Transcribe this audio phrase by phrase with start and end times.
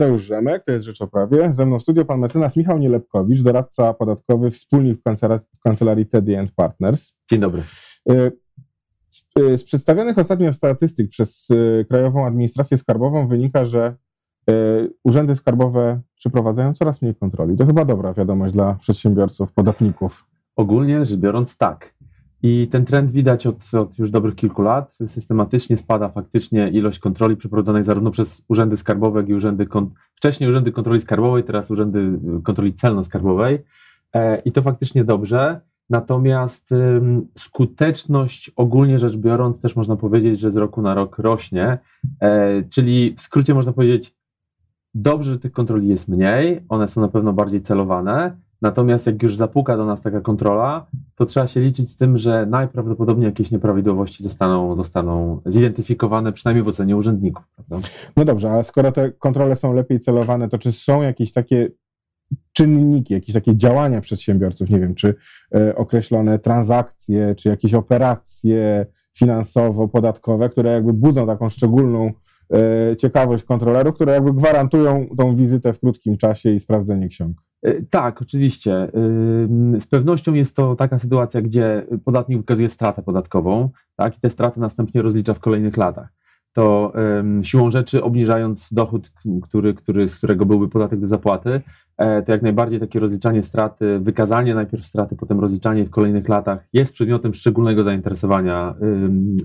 [0.00, 1.54] Mateusz Rzemek, to jest Rzecz o Prawie.
[1.54, 6.06] Ze mną w studio pan mecenas Michał Nielepkowicz, doradca podatkowy, wspólnik w kancelarii, w kancelarii
[6.06, 7.14] Teddy Partners.
[7.30, 7.62] Dzień dobry.
[8.10, 8.32] Y,
[9.40, 13.96] y, z przedstawionych ostatnio statystyk przez y, Krajową Administrację Skarbową wynika, że
[15.04, 17.56] urzędy skarbowe przeprowadzają coraz mniej kontroli.
[17.56, 20.24] To chyba dobra wiadomość dla przedsiębiorców, podatników.
[20.56, 21.94] Ogólnie rzecz biorąc, tak.
[22.42, 24.94] I ten trend widać od, od, już dobrych kilku lat.
[25.06, 29.66] Systematycznie spada faktycznie ilość kontroli przeprowadzonej zarówno przez urzędy skarbowe, jak i urzędy,
[30.14, 31.98] wcześniej urzędy kontroli skarbowej, teraz urzędy
[32.38, 33.58] y, kontroli celno-skarbowej.
[34.12, 35.60] E, I to faktycznie dobrze.
[35.90, 36.70] Natomiast
[37.38, 41.78] skuteczność ogólnie rzecz biorąc też można powiedzieć, że z roku na rok rośnie.
[42.20, 44.16] E, czyli w skrócie można powiedzieć,
[44.94, 49.36] dobrze, że tych kontroli jest mniej, one są na pewno bardziej celowane, Natomiast jak już
[49.36, 50.86] zapuka do nas taka kontrola,
[51.16, 56.68] to trzeba się liczyć z tym, że najprawdopodobniej jakieś nieprawidłowości zostaną, zostaną zidentyfikowane, przynajmniej w
[56.68, 57.44] ocenie urzędników.
[57.54, 57.88] Prawda?
[58.16, 61.70] No dobrze, a skoro te kontrole są lepiej celowane, to czy są jakieś takie
[62.52, 65.14] czynniki, jakieś takie działania przedsiębiorców, nie wiem, czy
[65.54, 68.86] e, określone transakcje, czy jakieś operacje
[69.18, 72.12] finansowo-podatkowe, które jakby budzą taką szczególną
[72.52, 77.45] e, ciekawość kontrolerów, które jakby gwarantują tą wizytę w krótkim czasie i sprawdzenie ksiąg.
[77.66, 78.88] E, tak, oczywiście.
[79.80, 84.60] Z pewnością jest to taka sytuacja, gdzie podatnik wykazuje stratę podatkową, tak, i te straty
[84.60, 86.08] następnie rozlicza w kolejnych latach.
[86.52, 86.92] To
[87.42, 91.60] siłą rzeczy, obniżając dochód, który, który, z którego byłby podatek do zapłaty,
[91.98, 96.68] e, to jak najbardziej takie rozliczanie straty, wykazanie najpierw straty, potem rozliczanie w kolejnych latach
[96.72, 98.74] jest przedmiotem szczególnego zainteresowania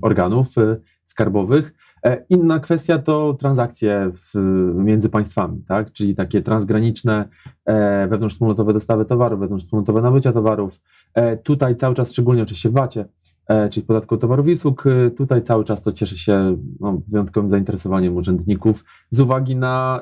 [0.01, 1.73] organów e, skarbowych.
[2.05, 4.39] E, inna kwestia to transakcje w,
[4.75, 5.91] między państwami, tak?
[5.91, 7.29] czyli takie transgraniczne
[7.65, 10.81] e, wewnątrzwspólnotowe dostawy towarów, wewnątrzwspólnotowe nabycia towarów.
[11.13, 13.05] E, tutaj cały czas, szczególnie oczywiście w VAT-ie,
[13.47, 17.49] e, czyli podatku towarów i usług, e, tutaj cały czas to cieszy się no, wyjątkowym
[17.49, 20.01] zainteresowaniem urzędników z uwagi na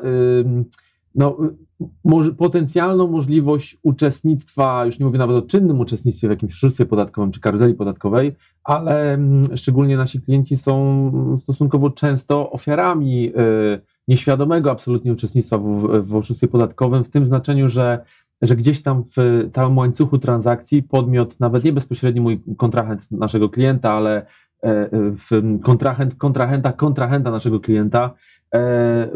[1.15, 1.37] no,
[2.05, 7.31] może, potencjalną możliwość uczestnictwa, już nie mówię nawet o czynnym uczestnictwie w jakimś oszustwie podatkowym
[7.31, 15.11] czy karuzeli podatkowej, ale mm, szczególnie nasi klienci są stosunkowo często ofiarami y, nieświadomego absolutnie
[15.11, 18.05] uczestnictwa w, w oszustwie podatkowym, w tym znaczeniu, że
[18.41, 23.91] że gdzieś tam w całym łańcuchu transakcji podmiot, nawet nie bezpośredni mój kontrahent naszego klienta,
[23.91, 24.25] ale
[24.63, 28.38] e, w kontrahent, kontrahenta, kontrahenta naszego klienta E,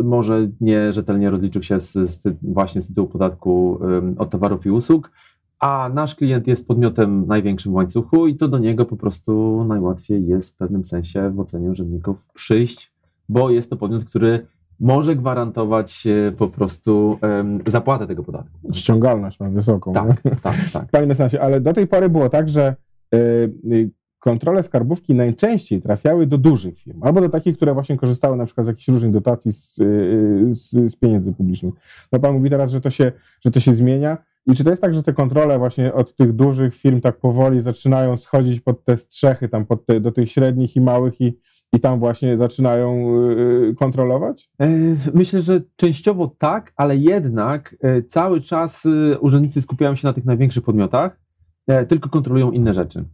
[0.03, 3.79] może nie rzetelnie rozliczył się z, z, właśnie z tytułu podatku
[4.17, 5.11] od towarów i usług,
[5.59, 10.27] a nasz klient jest podmiotem największym w łańcuchu i to do niego po prostu najłatwiej
[10.27, 12.93] jest w pewnym sensie w ocenie urzędników przyjść,
[13.29, 14.47] bo jest to podmiot, który
[14.79, 16.07] może gwarantować
[16.37, 18.73] po prostu um, zapłatę tego podatku.
[18.73, 19.93] Ściągalność ma wysoką.
[19.93, 20.85] Tak, tak, tak.
[20.91, 22.75] Panie mecenasie, ale do tej pory było tak, że
[23.15, 23.91] y,
[24.23, 28.65] kontrole skarbówki najczęściej trafiały do dużych firm, albo do takich, które właśnie korzystały na przykład
[28.65, 31.73] z jakichś różnych dotacji z, y, z, z, pieniędzy publicznych.
[32.11, 34.17] No Pan mówi teraz, że to, się, że to się zmienia.
[34.45, 37.61] I czy to jest tak, że te kontrole właśnie od tych dużych firm tak powoli
[37.61, 41.37] zaczynają schodzić pod te strzechy, tam pod te, do tych średnich i małych i,
[41.73, 44.49] i tam właśnie zaczynają y, kontrolować?
[44.59, 44.69] E,
[45.13, 50.25] myślę, że częściowo tak, ale jednak e, cały czas y, urzędnicy skupiają się na tych
[50.25, 51.19] największych podmiotach,
[51.67, 53.05] e, tylko kontrolują inne rzeczy.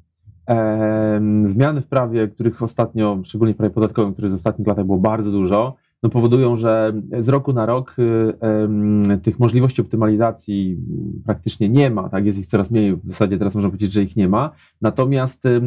[1.45, 5.31] Zmiany w prawie, których ostatnio, szczególnie w prawie podatkowym, których w ostatnich latach było bardzo
[5.31, 7.95] dużo, no powodują, że z roku na rok
[9.13, 10.77] y, tych możliwości optymalizacji
[11.25, 12.25] praktycznie nie ma, tak?
[12.25, 14.51] jest ich coraz mniej, w zasadzie teraz można powiedzieć, że ich nie ma,
[14.81, 15.61] natomiast y,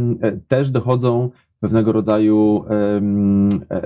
[0.48, 2.64] też dochodzą pewnego rodzaju,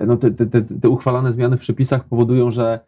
[0.01, 2.81] y, no te, te, te, te, uchwalane zmiany w przepisach powodują, że,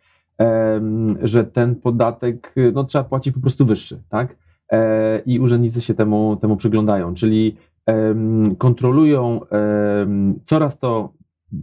[1.22, 4.36] że ten podatek no, trzeba płacić po prostu wyższy, tak?
[4.72, 7.56] E, I urzędnicy się temu, temu przyglądają, czyli
[8.58, 9.40] kontrolują
[10.44, 11.12] coraz to,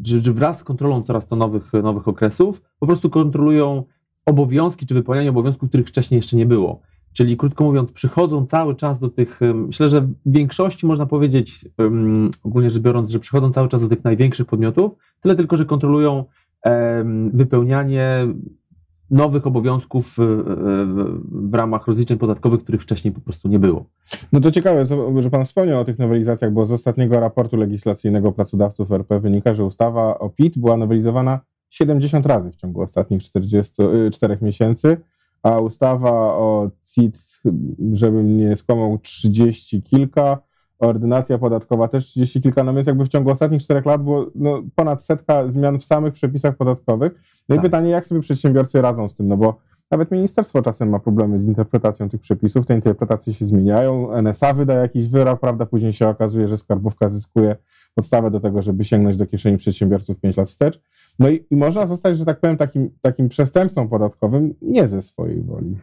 [0.03, 3.83] że wraz z kontrolą coraz to nowych, nowych okresów, po prostu kontrolują
[4.25, 6.81] obowiązki czy wypełnianie obowiązków, których wcześniej jeszcze nie było.
[7.13, 11.69] Czyli krótko mówiąc, przychodzą cały czas do tych, myślę, że w większości można powiedzieć,
[12.43, 14.91] ogólnie rzecz biorąc, że przychodzą cały czas do tych największych podmiotów,
[15.21, 16.25] tyle tylko, że kontrolują
[17.33, 18.27] wypełnianie
[19.11, 20.17] nowych obowiązków
[21.31, 23.85] w ramach rozliczeń podatkowych, których wcześniej po prostu nie było.
[24.31, 24.85] No to ciekawe,
[25.19, 29.65] że Pan wspomniał o tych nowelizacjach, bo z ostatniego raportu legislacyjnego pracodawców RP wynika, że
[29.65, 31.39] ustawa o PIT była nowelizowana
[31.69, 34.97] 70 razy w ciągu ostatnich 44 y, miesięcy,
[35.43, 37.19] a ustawa o CIT,
[37.93, 40.37] żebym nie skłamał, 30 kilka,
[40.79, 44.63] ordynacja podatkowa też 30 kilka, no więc jakby w ciągu ostatnich czterech lat było no,
[44.75, 47.13] ponad setka zmian w samych przepisach podatkowych.
[47.49, 47.63] No tak.
[47.63, 49.57] i pytanie, jak sobie przedsiębiorcy radzą z tym, no bo
[49.91, 54.73] nawet ministerstwo czasem ma problemy z interpretacją tych przepisów, te interpretacje się zmieniają, NSA wyda
[54.73, 57.55] jakiś wyrok, prawda, później się okazuje, że skarbówka zyskuje
[57.95, 60.81] podstawę do tego, żeby sięgnąć do kieszeni przedsiębiorców 5 lat wstecz.
[61.19, 65.41] No i, i można zostać, że tak powiem, takim, takim przestępcą podatkowym nie ze swojej
[65.41, 65.75] woli.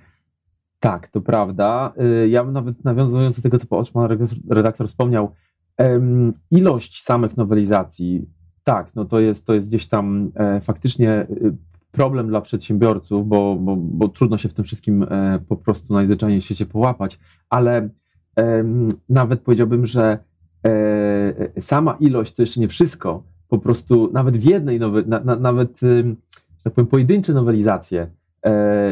[0.82, 1.92] Tak, to prawda.
[2.24, 4.08] Y, ja bym nawet nawiązując do tego, co pan
[4.50, 5.32] redaktor wspomniał,
[6.50, 8.26] ilość samych nowelizacji,
[8.64, 11.56] tak, no to jest, to jest gdzieś tam e, faktycznie y,
[11.92, 16.40] problem dla przedsiębiorców, bo, bo, bo trudno się w tym wszystkim e, po prostu najzwyczajniej
[16.40, 17.18] w świecie połapać,
[17.50, 17.88] ale
[19.08, 20.18] nawet powiedziałbym, że
[20.66, 23.22] e, sama ilość to jeszcze nie wszystko.
[23.48, 25.80] Po prostu nawet w jednej, nowe, na, na, nawet
[26.62, 28.10] że tak powiem, pojedyncze nowelizacje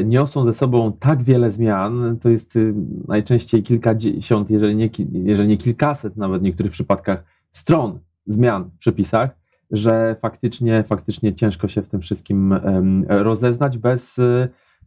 [0.04, 2.74] niosą ze sobą tak wiele zmian, to jest y,
[3.08, 9.30] najczęściej kilkadziesiąt, jeżeli nie, jeżeli nie kilkaset nawet w niektórych przypadkach stron zmian w przepisach,
[9.70, 12.54] że faktycznie, faktycznie ciężko się w tym wszystkim
[13.08, 14.16] rozeznać bez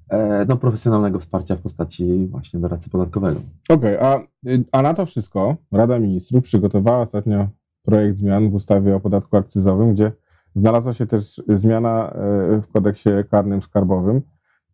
[0.10, 3.40] e, no, profesjonalnego wsparcia w postaci właśnie doradcy podatkowego.
[3.70, 7.48] Okej, okay, a, y, a na to wszystko Rada Ministrów przygotowała ostatnio
[7.84, 10.12] projekt zmian w ustawie o podatku akcyzowym, gdzie
[10.56, 12.14] znalazła się też zmiana e,
[12.62, 14.22] w kodeksie karnym skarbowym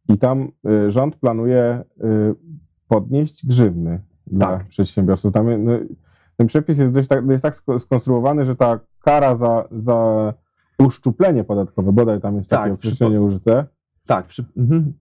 [0.09, 1.83] i tam e, rząd planuje
[2.87, 4.67] podnieść grzywny dla tak.
[4.67, 5.33] przedsiębiorców.
[5.33, 5.71] Tam, no,
[6.37, 10.33] ten przepis jest dość tak, jest tak skonstruowany, że ta kara za, za
[10.85, 13.65] uszczuplenie podatkowe, bodaj tam jest takie tak, określenie użyte.
[14.05, 14.93] Tak, przy, mhm,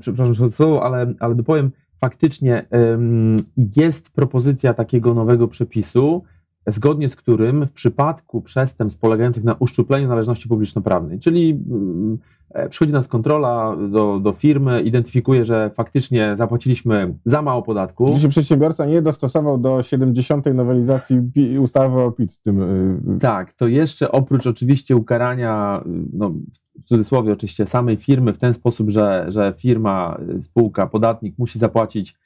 [0.00, 1.70] przepraszam słowo, ale, ale dopowiem,
[2.00, 3.36] faktycznie ym,
[3.76, 6.22] jest propozycja takiego nowego przepisu,
[6.66, 12.18] zgodnie z którym w przypadku przestępstw polegających na uszczupleniu należności publiczno-prawnej, czyli mm,
[12.50, 18.10] e, przychodzi nas kontrola do, do firmy, identyfikuje, że faktycznie zapłaciliśmy za mało podatku.
[18.12, 20.46] Jeśli przedsiębiorca nie dostosował do 70.
[20.46, 21.18] nowelizacji
[21.58, 22.62] ustawy o PIT w tym.
[22.62, 26.32] Y, tak, to jeszcze oprócz oczywiście ukarania, no,
[26.80, 32.16] w cudzysłowie oczywiście samej firmy w ten sposób, że, że firma, spółka, podatnik musi zapłacić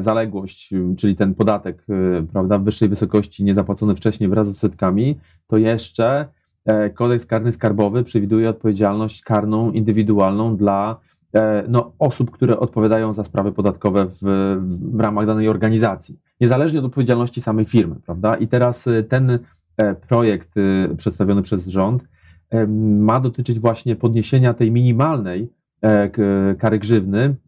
[0.00, 5.56] zaległość, czyli ten podatek e, prawda, w wyższej wysokości niezapłacony wcześniej wraz z odsetkami, to
[5.56, 6.28] jeszcze
[6.64, 11.00] e, kodeks karny skarbowy przewiduje odpowiedzialność karną indywidualną dla
[11.68, 14.18] no, osób, które odpowiadają za sprawy podatkowe w,
[14.92, 18.36] w ramach danej organizacji, niezależnie od odpowiedzialności samej firmy, prawda?
[18.36, 19.38] I teraz ten
[20.08, 20.54] projekt
[20.96, 22.04] przedstawiony przez rząd
[22.78, 25.48] ma dotyczyć właśnie podniesienia tej minimalnej
[26.58, 27.43] kary grzywny E,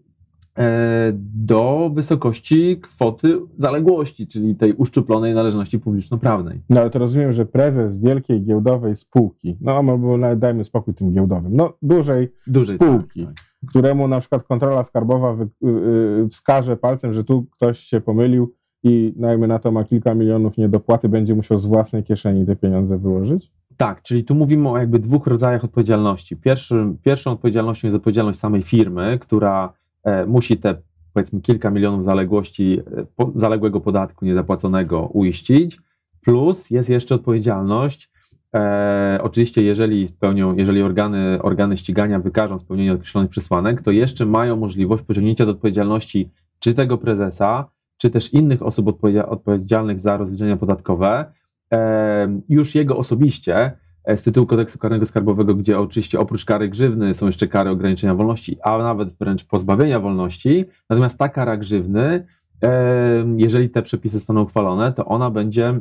[1.35, 6.61] do wysokości kwoty zaległości, czyli tej uszczuplonej należności publiczno-prawnej.
[6.71, 11.57] No ale to rozumiem, że prezes wielkiej giełdowej spółki, no albo dajmy spokój tym giełdowym,
[11.57, 13.71] no dużej, dużej spółki, tak, tak.
[13.71, 19.15] któremu na przykład kontrola skarbowa wy, yy, wskaże palcem, że tu ktoś się pomylił i
[19.17, 23.53] najmy na to ma kilka milionów niedopłaty, będzie musiał z własnej kieszeni te pieniądze wyłożyć?
[23.77, 26.37] Tak, czyli tu mówimy o jakby dwóch rodzajach odpowiedzialności.
[26.37, 29.86] Pierwszy, pierwszą odpowiedzialnością jest odpowiedzialność samej firmy, która E,
[30.27, 30.75] musi te
[31.17, 32.81] powiedzmy kilka milionów zaległości,
[33.21, 35.79] e, zaległego podatku niezapłaconego uiścić,
[36.21, 38.11] plus jest jeszcze odpowiedzialność,
[38.55, 44.57] e, oczywiście jeżeli spełnią, jeżeli organy, organy ścigania wykażą spełnienie określonych przesłanek, to jeszcze mają
[44.57, 51.33] możliwość pociągnięcia do odpowiedzialności czy tego prezesa, czy też innych osób odpowiedzialnych za rozliczenia podatkowe,
[51.73, 53.86] e, już jego osobiście, E,
[54.17, 58.57] z tytułu kodeksu karnego skarbowego, gdzie oczywiście oprócz kary grzywny są jeszcze kary ograniczenia wolności,
[58.63, 60.65] a nawet wręcz pozbawienia wolności.
[60.91, 62.27] Natomiast ta kara grzywny,
[62.63, 65.81] e, jeżeli te przepisy zostaną uchwalone, to ona będzie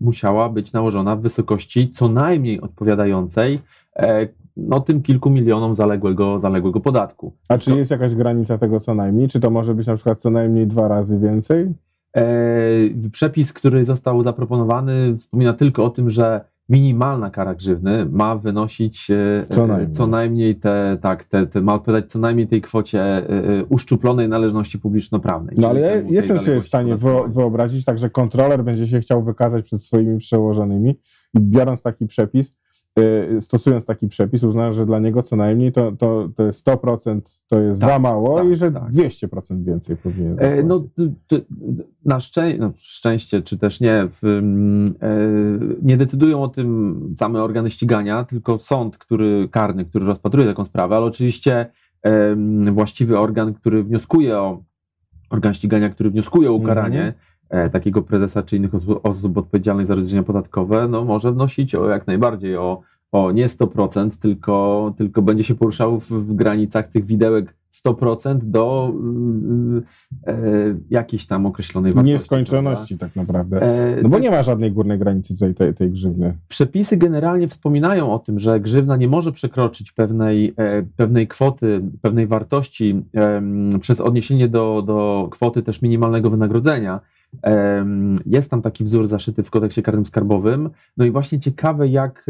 [0.00, 3.60] musiała być nałożona w wysokości co najmniej odpowiadającej
[3.96, 7.32] e, no, tym kilku milionom zaległego, zaległego podatku.
[7.48, 9.28] A czy jest jakaś granica tego co najmniej?
[9.28, 11.74] Czy to może być na przykład co najmniej dwa razy więcej?
[13.12, 19.46] Przepis, który został zaproponowany, wspomina tylko o tym, że minimalna kara grzywny ma wynosić e,
[19.50, 23.28] co najmniej, co najmniej te, tak, te, te, ma odpowiadać co najmniej tej kwocie e,
[23.28, 25.56] e, uszczuplonej należności publiczno-prawnej.
[25.58, 26.96] No ale ja jestem sobie w stanie
[27.28, 31.00] wyobrazić, tak, że kontroler będzie się chciał wykazać przed swoimi przełożonymi
[31.34, 32.54] i biorąc taki przepis,
[33.40, 37.80] stosując taki przepis, uzna, że dla niego co najmniej to, to, to 100% to jest
[37.80, 38.90] tak, za mało tak, i że tak.
[38.90, 40.84] 200% więcej powinien e, No,
[42.04, 45.18] na szczę no, szczęście, czy też nie, w, mm, e,
[45.82, 50.96] nie decydują o tym same organy ścigania, tylko sąd który, karny, który rozpatruje taką sprawę,
[50.96, 51.70] ale oczywiście
[52.02, 52.36] e,
[52.72, 54.62] właściwy organ, który wnioskuje o,
[55.30, 57.35] organ ścigania, który wnioskuje o ukaranie, mm -hmm
[57.72, 58.70] takiego prezesa czy innych
[59.02, 62.80] osób odpowiedzialnych za rozliczenia podatkowe, no może wnosić o jak najbardziej o,
[63.12, 68.92] o nie 100%, tylko, tylko będzie się poruszał w, w granicach tych widełek 100% do
[70.26, 70.36] e,
[70.90, 72.12] jakiejś tam określonej wartości.
[72.12, 73.06] Nieskończoności prawda?
[73.06, 73.62] tak naprawdę.
[73.62, 74.22] E, no bo tak.
[74.22, 76.34] nie ma żadnej górnej granicy tutaj tej, tej grzywny.
[76.48, 82.26] Przepisy generalnie wspominają o tym, że grzywna nie może przekroczyć pewnej, e, pewnej kwoty, pewnej
[82.26, 83.42] wartości e,
[83.80, 87.00] przez odniesienie do, do kwoty też minimalnego wynagrodzenia.
[88.26, 90.70] Jest tam taki wzór zaszyty w kodeksie karnym skarbowym.
[90.96, 92.26] No i właśnie ciekawe, jak,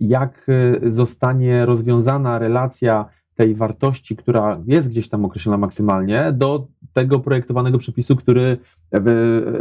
[0.00, 0.46] jak
[0.86, 8.16] zostanie rozwiązana relacja tej wartości, która jest gdzieś tam określona maksymalnie, do tego projektowanego przepisu,
[8.16, 8.58] który
[8.92, 9.00] e,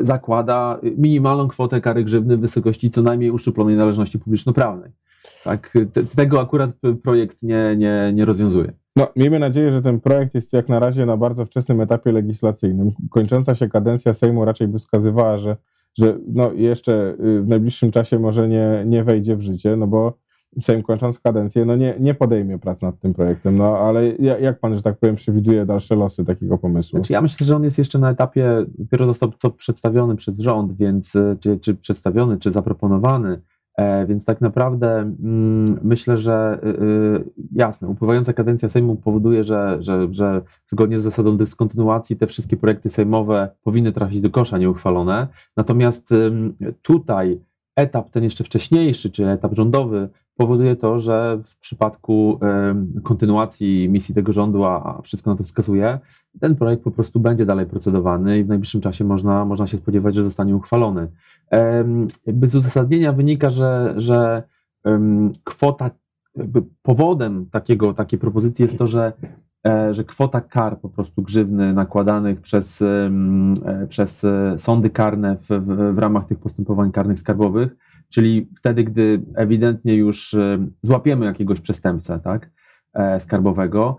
[0.01, 4.91] zakłada minimalną kwotę kary grzywny w wysokości co najmniej uszczuplonej należności publiczno-prawnej.
[5.43, 5.74] Tak,
[6.15, 6.72] tego akurat
[7.03, 8.74] projekt nie, nie, nie rozwiązuje.
[8.95, 12.91] No, miejmy nadzieję, że ten projekt jest jak na razie na bardzo wczesnym etapie legislacyjnym.
[13.09, 15.57] Kończąca się kadencja Sejmu raczej by wskazywała, że,
[15.97, 20.13] że no jeszcze y, w najbliższym czasie może nie, nie wejdzie w życie, no bo
[20.59, 24.75] Sejm kończąc kadencję, no nie, nie podejmie prac nad tym projektem, no ale jak pan,
[24.75, 27.00] że tak powiem, przewiduje dalsze losy takiego pomysłu?
[27.00, 30.73] Znaczy ja myślę, że on jest jeszcze na etapie, dopiero został co przedstawiony przez rząd,
[30.73, 33.41] więc y, czy, czy przedstawiony, czy zaproponowany,
[34.08, 40.08] więc tak naprawdę mm, myślę, że y, y, jasne, upływająca kadencja Sejmu powoduje, że, że,
[40.12, 45.27] że zgodnie z zasadą dyskontynuacji te wszystkie projekty sejmowe powinny trafić do kosza nieuchwalone.
[45.58, 46.10] Natomiast
[46.82, 47.39] tutaj
[47.75, 52.39] etap ten jeszcze wcześniejszy, czy etap rządowy, powoduje to, że w przypadku
[53.03, 55.99] kontynuacji misji tego rządu, a wszystko na to wskazuje,
[56.39, 60.15] ten projekt po prostu będzie dalej procedowany i w najbliższym czasie można, można się spodziewać,
[60.15, 61.07] że zostanie uchwalony.
[62.25, 64.43] Jakby z uzasadnienia wynika, że, że
[65.43, 65.89] kwota,
[66.81, 69.13] powodem takiego, takiej propozycji jest to, że,
[69.67, 73.11] e, że kwota kar po prostu grzywny nakładanych przez, e,
[73.89, 74.25] przez
[74.57, 75.47] sądy karne w,
[75.95, 77.75] w ramach tych postępowań karnych skarbowych,
[78.13, 80.36] czyli wtedy, gdy ewidentnie już
[80.82, 82.50] złapiemy jakiegoś przestępcę tak,
[82.93, 83.98] e, skarbowego,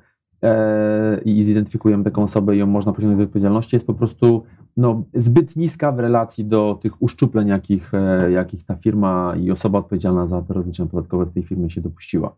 [1.25, 4.42] i zidentyfikujemy taką osobę i ją można pociągnąć do odpowiedzialności, jest po prostu
[4.76, 9.78] no, zbyt niska w relacji do tych uszczupleń, jakich, e, jakich ta firma i osoba
[9.78, 12.37] odpowiedzialna za te rozliczenia podatkowe w tej firmie się dopuściła.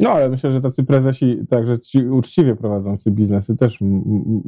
[0.00, 3.78] No, ale myślę, że tacy prezesi, także ci uczciwie prowadzący biznesy też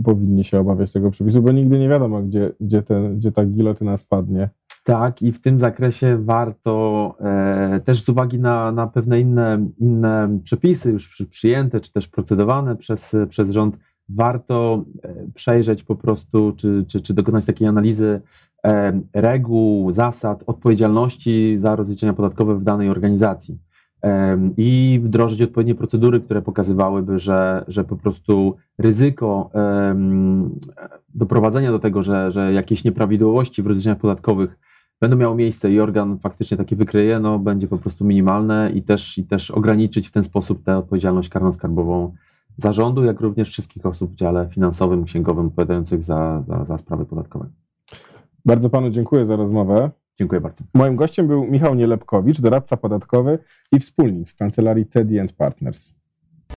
[0.05, 3.97] powinni się obawiać tego przepisu, bo nigdy nie wiadomo, gdzie, gdzie, ten, gdzie ta gilotyna
[3.97, 4.49] spadnie.
[4.85, 10.39] Tak, i w tym zakresie warto e, też z uwagi na, na pewne inne, inne
[10.45, 16.85] przepisy już przyjęte, czy też procedowane przez, przez rząd, warto e, przejrzeć po prostu, czy,
[16.89, 18.21] czy, czy dokonać takiej analizy
[18.65, 23.59] e, reguł, zasad, odpowiedzialności za rozliczenia podatkowe w danej organizacji.
[24.03, 29.51] E, i wdrożyć odpowiednie procedury, które pokazywałyby, że, że po prostu ryzyko
[31.15, 34.59] doprowadzenia do tego, że, że jakieś nieprawidłowości w rozliczeniach podatkowych
[35.01, 39.19] będą miały miejsce i organ faktycznie takie wykryje, no będzie po prostu minimalne i też,
[39.19, 42.11] i też ograniczyć w ten sposób tę odpowiedzialność karno-skarbową
[42.57, 47.47] zarządu, jak również wszystkich osób w dziale finansowym, księgowym odpowiadających za, za, za sprawy podatkowe.
[48.45, 49.91] Bardzo panu dziękuję za rozmowę.
[50.19, 50.65] Dziękuję bardzo.
[50.75, 53.39] Moim gościem był Michał Nielepkowicz, doradca podatkowy
[53.73, 55.95] i wspólnik w kancelarii Teddy Partners.